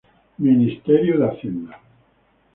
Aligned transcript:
Ministerio 0.39 1.19
de 1.19 1.25
Hacienda. 1.27 1.79